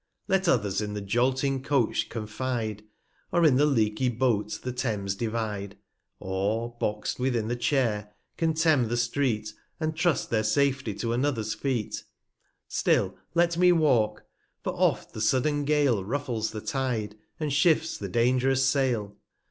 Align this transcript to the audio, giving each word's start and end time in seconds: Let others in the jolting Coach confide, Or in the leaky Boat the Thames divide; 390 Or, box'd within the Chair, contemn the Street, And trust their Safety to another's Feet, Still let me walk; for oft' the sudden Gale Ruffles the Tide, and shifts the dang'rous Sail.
Let 0.27 0.47
others 0.47 0.81
in 0.81 0.95
the 0.95 0.99
jolting 0.99 1.61
Coach 1.61 2.09
confide, 2.09 2.83
Or 3.31 3.45
in 3.45 3.57
the 3.57 3.67
leaky 3.67 4.09
Boat 4.09 4.59
the 4.63 4.71
Thames 4.71 5.13
divide; 5.13 5.77
390 6.17 6.17
Or, 6.21 6.75
box'd 6.79 7.19
within 7.19 7.47
the 7.49 7.55
Chair, 7.55 8.11
contemn 8.35 8.87
the 8.87 8.97
Street, 8.97 9.53
And 9.79 9.95
trust 9.95 10.31
their 10.31 10.43
Safety 10.43 10.95
to 10.95 11.13
another's 11.13 11.53
Feet, 11.53 12.03
Still 12.67 13.15
let 13.35 13.59
me 13.59 13.71
walk; 13.71 14.23
for 14.63 14.73
oft' 14.73 15.13
the 15.13 15.21
sudden 15.21 15.65
Gale 15.65 16.03
Ruffles 16.03 16.49
the 16.49 16.61
Tide, 16.61 17.15
and 17.39 17.53
shifts 17.53 17.95
the 17.99 18.09
dang'rous 18.09 18.65
Sail. 18.65 19.15